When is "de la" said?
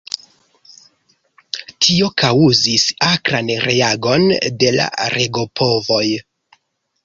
4.65-4.91